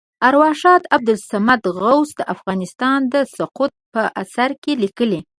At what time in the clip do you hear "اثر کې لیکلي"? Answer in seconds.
4.23-5.19